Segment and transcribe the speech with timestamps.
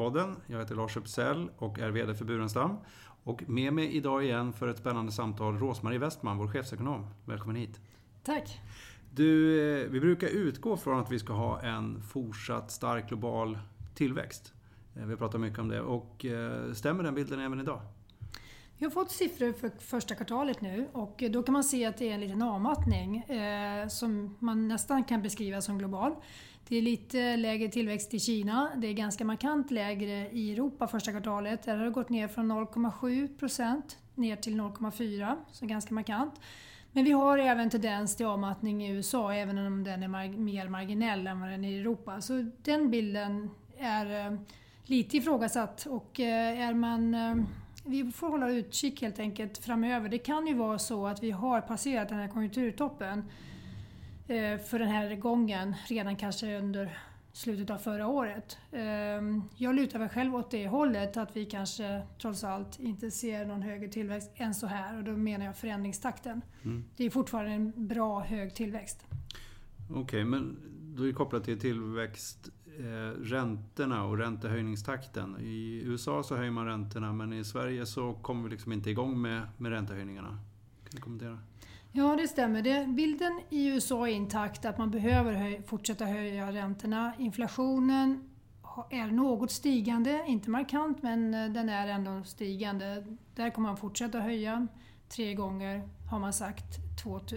[0.00, 0.36] Aktiepodden.
[0.46, 2.76] Jag heter Lars Uppsell och är VD för Burenstam.
[3.24, 7.06] Och med mig idag igen för ett spännande samtal Rosmarie Westman, vår chefsekonom.
[7.24, 7.80] Välkommen hit.
[8.22, 8.60] Tack.
[9.14, 13.58] Du, eh, vi brukar utgå från att vi ska ha en fortsatt stark global
[13.94, 14.52] tillväxt.
[14.96, 15.80] Eh, vi pratar mycket om det.
[15.80, 17.80] Och eh, stämmer den bilden även idag?
[18.78, 22.08] Vi har fått siffror för första kvartalet nu och då kan man se att det
[22.08, 26.14] är en liten avmattning eh, som man nästan kan beskriva som global.
[26.68, 28.70] Det är lite lägre tillväxt i Kina.
[28.76, 31.62] Det är ganska markant lägre i Europa första kvartalet.
[31.62, 36.40] Där har det gått ner från 0,7 procent ner till 0,4 så ganska markant.
[36.92, 41.26] Men vi har även tendens till avmattning i USA även om den är mer marginell
[41.26, 42.20] än vad den är i Europa.
[42.20, 44.38] Så den bilden är eh,
[44.84, 47.34] lite ifrågasatt och eh, är man eh,
[47.84, 50.08] vi får hålla utkik helt enkelt framöver.
[50.08, 53.24] Det kan ju vara så att vi har passerat den här konjunkturtoppen
[54.68, 56.98] för den här gången redan kanske under
[57.32, 58.58] slutet av förra året.
[58.72, 63.44] Ehm, jag lutar väl själv åt det hållet att vi kanske trots allt inte ser
[63.44, 66.42] någon högre tillväxt än så här och då menar jag förändringstakten.
[66.62, 66.84] Mm.
[66.96, 69.06] Det är fortfarande en bra hög tillväxt.
[69.90, 70.56] Okej, okay, men
[70.94, 75.36] då är det kopplat till tillväxt eh, räntorna och räntehöjningstakten.
[75.40, 79.22] I USA så höjer man räntorna men i Sverige så kommer vi liksom inte igång
[79.22, 80.28] med, med räntehöjningarna.
[80.82, 81.38] Kan du kommentera?
[81.92, 82.62] Ja, det stämmer.
[82.62, 87.12] Det, bilden i USA är intakt att man behöver höj, fortsätta höja räntorna.
[87.18, 88.30] Inflationen
[88.90, 93.04] är något stigande, inte markant men eh, den är ändå stigande.
[93.34, 94.66] Där kommer man fortsätta höja
[95.08, 96.78] tre gånger har man sagt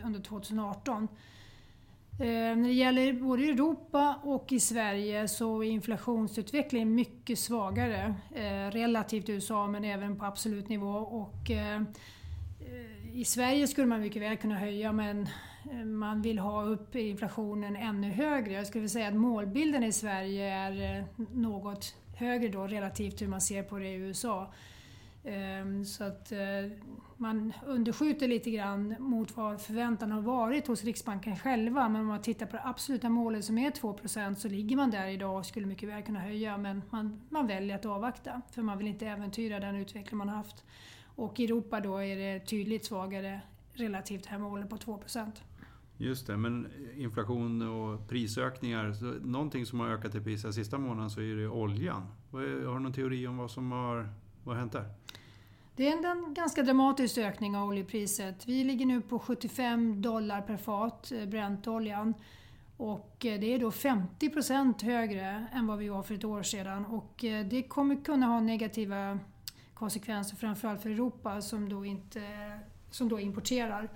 [0.03, 1.07] under 2018.
[2.19, 8.71] Eh, när det gäller både Europa och i Sverige så är inflationsutvecklingen mycket svagare eh,
[8.71, 10.91] relativt USA men även på absolut nivå.
[10.91, 11.51] Och,
[13.15, 15.27] i Sverige skulle man mycket väl kunna höja men
[15.71, 18.53] eh, man vill ha upp inflationen ännu högre.
[18.53, 23.41] Jag skulle säga att målbilden i Sverige är eh, något högre då relativt hur man
[23.41, 24.53] ser på det i USA.
[25.23, 26.39] Ehm, så att eh,
[27.17, 31.89] man underskjuter lite grann mot vad förväntan har varit hos Riksbanken själva.
[31.89, 35.07] Men om man tittar på det absoluta målet som är 2% så ligger man där
[35.07, 36.57] idag och skulle mycket väl kunna höja.
[36.57, 40.35] Men man, man väljer att avvakta för man vill inte äventyra den utveckling man har
[40.35, 40.63] haft.
[41.15, 43.41] Och i Europa då är det tydligt svagare
[43.73, 44.99] relativt det här målet på 2
[45.97, 48.93] Just det, men inflation och prisökningar.
[48.93, 52.07] Så någonting som har ökat i pris den sista månaden så är det oljan.
[52.31, 52.39] Har
[52.73, 54.09] du någon teori om vad som har
[54.43, 54.85] vad har hänt där?
[55.75, 58.47] Det är en ganska dramatisk ökning av oljepriset.
[58.47, 62.13] Vi ligger nu på 75 dollar per fat, eh, Brentoljan.
[62.77, 66.43] Och eh, det är då 50 procent högre än vad vi var för ett år
[66.43, 66.85] sedan.
[66.85, 69.19] Och eh, det kommer kunna ha negativa
[69.83, 72.21] konsekvenser framförallt för Europa som då, inte,
[72.91, 73.89] som då importerar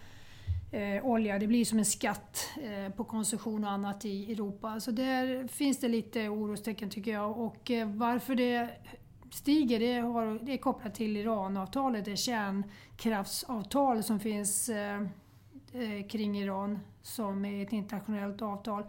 [0.72, 1.40] eh, olja.
[1.40, 4.80] Det blir som en skatt eh, på konsumtion och annat i Europa.
[4.80, 7.40] Så där finns det lite orostecken tycker jag.
[7.40, 8.70] Och eh, varför det
[9.32, 15.02] stiger det, har, det är kopplat till Iranavtalet, det kärnkraftsavtal som finns eh,
[15.74, 18.84] eh, kring Iran som är ett internationellt avtal.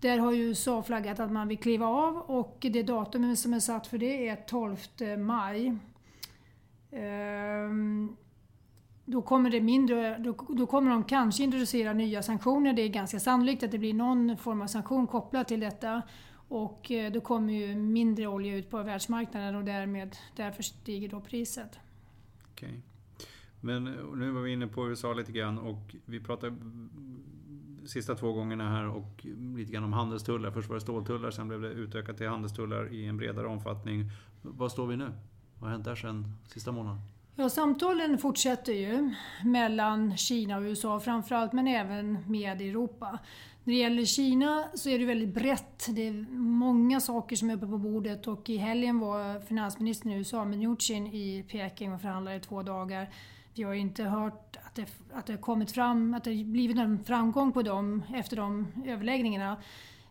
[0.00, 3.60] Där har ju USA flaggat att man vill kliva av och det datum som är
[3.60, 4.76] satt för det är 12
[5.18, 5.78] maj.
[6.92, 8.16] Ehm,
[9.04, 12.72] då kommer, det mindre, då, då, kommer de kanske introducera nya sanktioner.
[12.72, 16.02] Det är ganska sannolikt att det blir någon form av sanktion kopplat till detta.
[16.48, 21.20] Och eh, då kommer ju mindre olja ut på världsmarknaden och därmed, därför stiger då
[21.20, 21.78] priset.
[22.52, 22.68] Okej.
[22.68, 22.80] Okay.
[23.60, 26.56] Men nu var vi inne på USA lite grann och vi pratade
[27.84, 29.26] sista två gångerna här och
[29.56, 30.50] lite grann om handelstullar.
[30.50, 34.10] Först var det ståltullar, sen blev det utökat till handelstullar i en bredare omfattning.
[34.42, 35.12] Var står vi nu?
[35.62, 37.00] Vad har hänt där sen sista månaden?
[37.36, 39.14] Ja, samtalen fortsätter ju
[39.44, 43.18] mellan Kina och USA framförallt, men även med Europa.
[43.64, 45.86] När det gäller Kina så är det väldigt brett.
[45.88, 50.16] Det är många saker som är uppe på bordet och i helgen var finansministern i
[50.16, 53.08] USA, Mnuchin, i Peking och förhandlade i två dagar.
[53.54, 57.52] Vi har inte hört att det, att det kommit fram, att det blivit någon framgång
[57.52, 59.56] på dem efter de överläggningarna.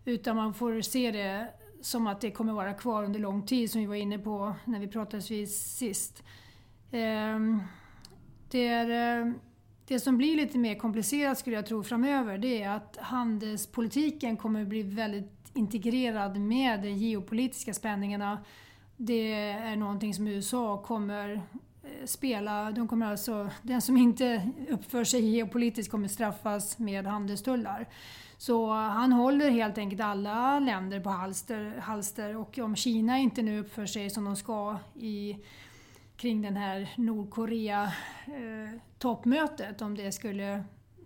[0.05, 1.47] Utan man får se det
[1.81, 4.79] som att det kommer vara kvar under lång tid, som vi var inne på när
[4.79, 6.23] vi pratades vid sist.
[6.91, 7.59] Ehm,
[8.49, 9.33] det är eh,
[9.87, 14.65] det som blir lite mer komplicerat skulle jag tro framöver det är att handelspolitiken kommer
[14.65, 18.43] bli väldigt integrerad med de geopolitiska spänningarna.
[18.97, 21.41] Det är någonting som USA kommer
[21.83, 22.71] Eh, spela.
[22.71, 27.87] De kommer alltså, den som inte uppför sig geopolitiskt kommer straffas med handelstullar.
[28.37, 33.59] Så han håller helt enkelt alla länder på halster, halster och om Kina inte nu
[33.59, 35.37] uppför sig som de ska i
[36.15, 39.81] kring den här Nordkorea-toppmötet.
[39.81, 40.63] Eh, om det skulle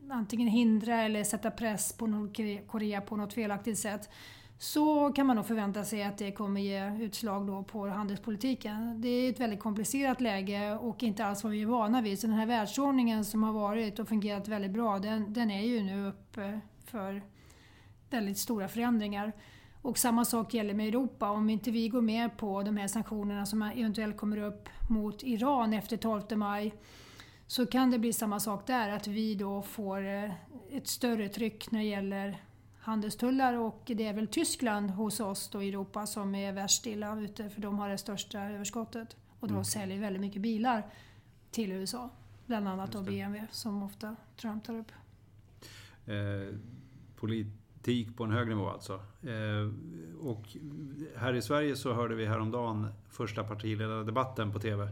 [0.09, 4.09] antingen hindra eller sätta press på Nordkorea på något felaktigt sätt
[4.57, 9.01] så kan man nog förvänta sig att det kommer ge utslag då på handelspolitiken.
[9.01, 12.19] Det är ett väldigt komplicerat läge och inte alls vad vi är vana vid.
[12.19, 15.83] Så den här världsordningen som har varit och fungerat väldigt bra, den, den är ju
[15.83, 17.21] nu uppe för
[18.09, 19.31] väldigt stora förändringar.
[19.81, 21.29] Och samma sak gäller med Europa.
[21.29, 25.73] Om inte vi går med på de här sanktionerna som eventuellt kommer upp mot Iran
[25.73, 26.73] efter 12 maj
[27.47, 30.31] så kan det bli samma sak där, att vi då får eh,
[30.71, 32.41] ett större tryck när det gäller
[32.85, 37.19] handelstullar och det är väl Tyskland hos oss då i Europa som är värst illa
[37.19, 39.15] ute för de har det största överskottet.
[39.39, 39.65] Och de mm.
[39.65, 40.85] säljer väldigt mycket bilar
[41.51, 42.09] till USA.
[42.45, 44.91] Bland annat då BMW som ofta Trump tar upp.
[46.05, 46.57] Eh,
[47.15, 48.93] politik på en hög nivå alltså.
[49.23, 49.71] Eh,
[50.19, 50.45] och
[51.17, 54.87] här i Sverige så hörde vi häromdagen första partiledardebatten på TV.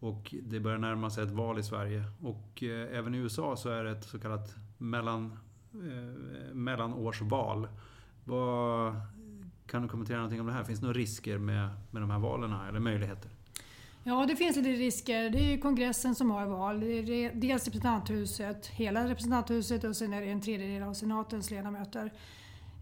[0.00, 2.04] Och det börjar närma sig ett val i Sverige.
[2.22, 5.38] Och eh, även i USA så är det ett så kallat mellan
[5.74, 7.68] eh, mellanårsval.
[8.24, 8.94] Vad,
[9.66, 10.64] kan du kommentera någonting om det här?
[10.64, 13.30] Finns det några risker med, med de här valen eller möjligheter?
[14.04, 15.30] Ja, det finns lite risker.
[15.30, 16.80] Det är ju kongressen som har val.
[16.80, 22.12] Det är dels representanthuset, hela representanthuset och sen är det en tredjedel av senatens ledamöter.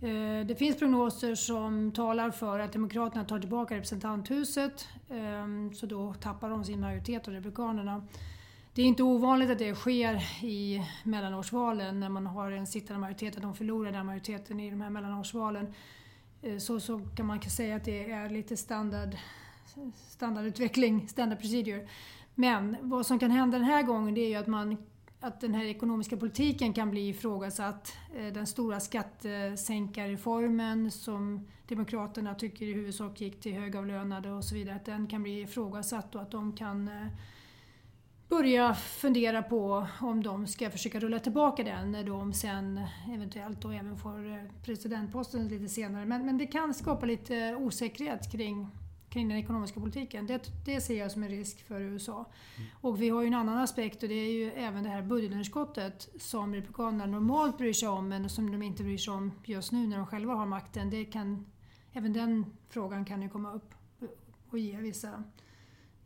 [0.02, 6.14] Eh, det finns prognoser som talar för att Demokraterna tar tillbaka representanthuset, eh, så då
[6.14, 8.06] tappar de sin majoritet av Republikanerna.
[8.78, 13.36] Det är inte ovanligt att det sker i mellanårsvalen när man har en sittande majoritet,
[13.36, 15.74] att de förlorar den majoriteten i de här mellanårsvalen.
[16.42, 19.16] Eh, så, så kan man säga att det är lite standard,
[19.94, 21.88] standardutveckling, standard procedure.
[22.34, 24.76] Men vad som kan hända den här gången det är ju att, man,
[25.20, 27.96] att den här ekonomiska politiken kan bli ifrågasatt.
[28.16, 34.76] Eh, den stora skattesänkarreformen som Demokraterna tycker i huvudsak gick till högavlönade och så vidare,
[34.76, 37.06] att den kan bli ifrågasatt och att de kan eh,
[38.28, 42.80] börja fundera på om de ska försöka rulla tillbaka den när de sen
[43.14, 46.06] eventuellt då även får eh, presidentposten lite senare.
[46.06, 48.68] Men, men det kan skapa lite osäkerhet kring,
[49.08, 50.26] kring den ekonomiska politiken.
[50.26, 52.24] Det, det ser jag som en risk för USA.
[52.56, 52.68] Mm.
[52.80, 56.08] Och vi har ju en annan aspekt och det är ju även det här budgetunderskottet
[56.20, 59.86] som Republikanerna normalt bryr sig om men som de inte bryr sig om just nu
[59.86, 60.90] när de själva har makten.
[60.90, 61.46] Det kan,
[61.92, 63.74] även den frågan kan ju komma upp
[64.50, 65.24] och ge vissa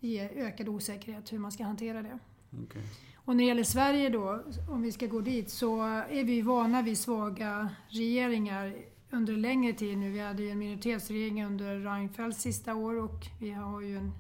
[0.03, 2.19] ge ökad osäkerhet hur man ska hantera det.
[2.63, 2.83] Okay.
[3.25, 6.83] Och när det gäller Sverige då, om vi ska gå dit, så är vi vana
[6.83, 8.75] vid svaga regeringar
[9.11, 10.11] under längre tid nu.
[10.11, 14.13] Vi hade ju en minoritetsregering under Reinfeldts sista år och vi har ju en,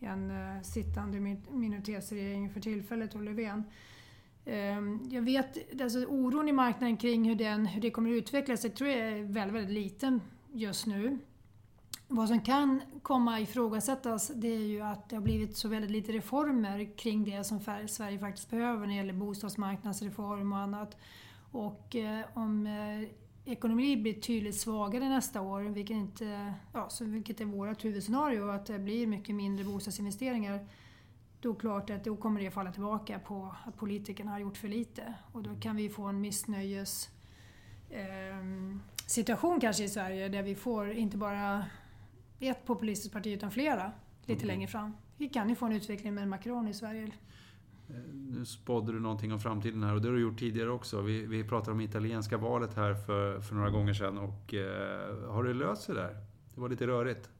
[0.00, 1.20] en uh, sittande
[1.50, 3.64] minoritetsregering för tillfället, och Löfven.
[4.44, 8.64] Um, jag vet, alltså oron i marknaden kring hur, den, hur det kommer att utvecklas,
[8.64, 10.20] jag tror jag är väldigt, väldigt liten
[10.52, 11.18] just nu.
[12.14, 16.12] Vad som kan komma ifrågasättas det är ju att det har blivit så väldigt lite
[16.12, 20.96] reformer kring det som Sverige faktiskt behöver när det gäller bostadsmarknadsreform och annat.
[21.50, 23.08] Och eh, om eh,
[23.52, 28.66] ekonomin blir tydligt svagare nästa år, vilket, inte, ja, så vilket är vårt huvudscenario, att
[28.66, 30.66] det blir mycket mindre bostadsinvesteringar,
[31.40, 35.14] då klart att då kommer det falla tillbaka på att politikerna har gjort för lite.
[35.32, 37.08] Och då kan vi få en missnöjes
[37.90, 38.76] eh,
[39.06, 41.64] situation kanske i Sverige där vi får inte bara
[42.48, 43.92] ett populistiskt parti utan flera
[44.26, 44.46] lite mm.
[44.46, 44.96] längre fram.
[45.16, 47.12] Vi kan ju få en utveckling med Macron i Sverige.
[47.88, 51.00] Eh, nu spådde du någonting om framtiden här och det har du gjort tidigare också.
[51.00, 55.44] Vi, vi pratade om italienska valet här för, för några gånger sedan och eh, har
[55.44, 56.16] det löst sig där?
[56.54, 57.30] Det var lite rörigt.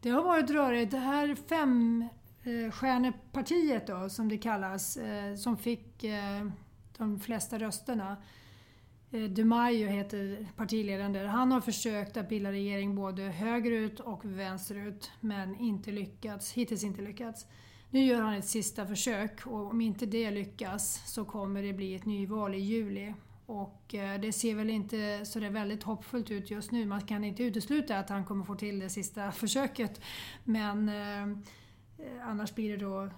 [0.00, 0.90] Det har varit rörigt.
[0.90, 6.46] Det här femstjärnepartiet då, som det kallas, eh, som fick eh,
[6.98, 8.16] de flesta rösterna
[9.16, 11.24] Eh, Dumayo heter partiledaren där.
[11.24, 17.02] Han har försökt att bilda regering både högerut och vänsterut men inte lyckats, hittills inte
[17.02, 17.46] lyckats.
[17.90, 21.94] Nu gör han ett sista försök och om inte det lyckas så kommer det bli
[21.94, 23.14] ett nyval i juli.
[23.46, 26.86] Och eh, det ser väl inte så det väldigt hoppfullt ut just nu.
[26.86, 30.00] Man kan inte utesluta att han kommer få till det sista försöket.
[30.44, 33.10] Men eh, annars blir det då eh,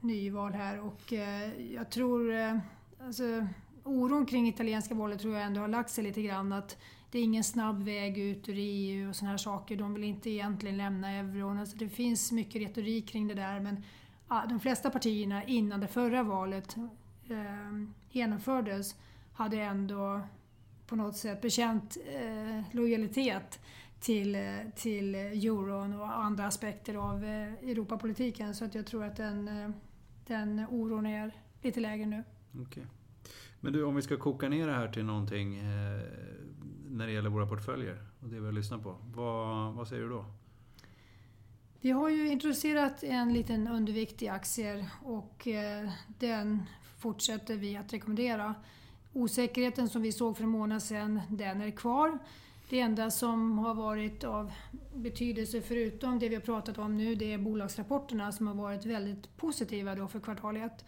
[0.00, 2.58] nyval här och eh, jag tror eh,
[3.00, 3.46] alltså,
[3.84, 6.52] oron kring italienska valet tror jag ändå har lagt sig lite grann.
[6.52, 6.78] Att
[7.10, 9.76] det är ingen snabb väg ut ur EU och sådana här saker.
[9.76, 11.58] De vill inte egentligen lämna euron.
[11.58, 13.82] Alltså det finns mycket retorik kring det där men
[14.48, 16.76] de flesta partierna innan det förra valet
[17.28, 18.94] eh, genomfördes
[19.32, 20.20] hade ändå
[20.86, 23.60] på något sätt bekänt eh, lojalitet
[24.00, 24.42] till, eh,
[24.76, 28.54] till euron och andra aspekter av eh, Europapolitiken.
[28.54, 29.70] Så att jag tror att den, eh,
[30.26, 31.32] den oron är
[31.62, 32.24] lite lägre nu.
[32.62, 32.84] Okay.
[33.60, 36.00] Men du, om vi ska koka ner det här till någonting eh,
[36.88, 38.96] när det gäller våra portföljer och det vi har lyssnat på.
[39.14, 40.24] Vad, vad säger du då?
[41.80, 46.62] Vi har ju introducerat en liten undervikt i aktier och eh, den
[46.98, 48.54] fortsätter vi att rekommendera.
[49.12, 52.18] Osäkerheten som vi såg för en månad sedan, den är kvar.
[52.68, 54.52] Det enda som har varit av
[54.94, 59.36] betydelse förutom det vi har pratat om nu, det är bolagsrapporterna som har varit väldigt
[59.36, 60.84] positiva då för kvartal 1.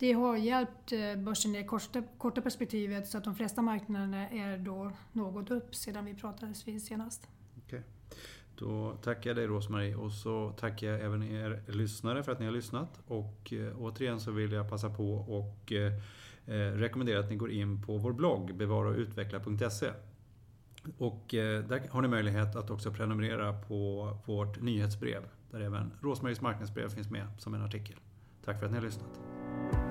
[0.00, 4.28] Det har hjälpt eh, börsen i det korta, korta perspektivet så att de flesta marknaderna
[4.28, 7.28] är då något upp sedan vi pratades vid senast.
[7.66, 7.80] Okay.
[8.58, 12.44] Då tackar jag dig Rosmarie och så tackar jag även er lyssnare för att ni
[12.46, 13.00] har lyssnat.
[13.06, 15.92] Och eh, återigen så vill jag passa på och eh,
[16.46, 19.90] eh rekommendera att ni går in på vår blogg bevaraoutveckla.se.
[20.98, 26.40] Och eh, där har ni möjlighet att också prenumerera på vårt nyhetsbrev där även Rosmaries
[26.40, 27.96] marknadsbrev finns med som en artikel.
[28.44, 29.29] Tack för att ni har lyssnat.